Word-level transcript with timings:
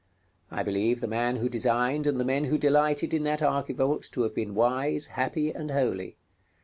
I 0.49 0.63
believe 0.63 0.99
the 0.99 1.07
man 1.07 1.35
who 1.35 1.47
designed 1.47 2.07
and 2.07 2.19
the 2.19 2.25
men 2.25 2.45
who 2.45 2.57
delighted 2.57 3.13
in 3.13 3.21
that 3.25 3.43
archivolt 3.43 4.01
to 4.13 4.23
have 4.23 4.33
been 4.33 4.55
wise, 4.55 5.05
happy, 5.13 5.51
and 5.51 5.69
holy. 5.69 6.17